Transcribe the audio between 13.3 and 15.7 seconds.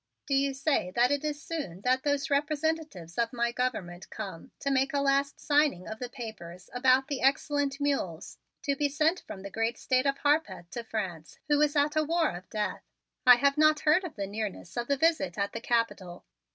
had not heard of the nearness of the visit at the